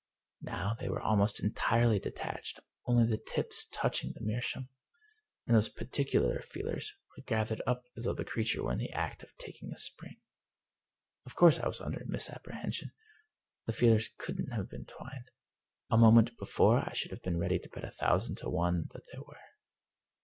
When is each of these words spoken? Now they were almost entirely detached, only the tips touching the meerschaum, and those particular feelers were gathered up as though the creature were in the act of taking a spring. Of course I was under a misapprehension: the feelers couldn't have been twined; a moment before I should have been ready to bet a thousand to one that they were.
Now 0.41 0.73
they 0.79 0.89
were 0.89 0.99
almost 0.99 1.43
entirely 1.43 1.99
detached, 1.99 2.59
only 2.87 3.05
the 3.05 3.19
tips 3.19 3.67
touching 3.71 4.13
the 4.13 4.21
meerschaum, 4.21 4.67
and 5.45 5.55
those 5.55 5.69
particular 5.69 6.39
feelers 6.39 6.95
were 7.15 7.21
gathered 7.21 7.61
up 7.67 7.83
as 7.95 8.05
though 8.05 8.15
the 8.15 8.25
creature 8.25 8.63
were 8.63 8.71
in 8.71 8.79
the 8.79 8.91
act 8.93 9.21
of 9.21 9.37
taking 9.37 9.71
a 9.71 9.77
spring. 9.77 10.19
Of 11.27 11.35
course 11.35 11.59
I 11.59 11.67
was 11.67 11.81
under 11.81 11.99
a 11.99 12.07
misapprehension: 12.07 12.89
the 13.67 13.73
feelers 13.73 14.09
couldn't 14.17 14.53
have 14.53 14.71
been 14.71 14.85
twined; 14.85 15.29
a 15.91 15.99
moment 15.99 16.35
before 16.35 16.79
I 16.79 16.93
should 16.93 17.11
have 17.11 17.21
been 17.21 17.37
ready 17.37 17.59
to 17.59 17.69
bet 17.69 17.83
a 17.85 17.91
thousand 17.91 18.37
to 18.39 18.49
one 18.49 18.89
that 18.93 19.03
they 19.13 19.19
were. 19.19 19.37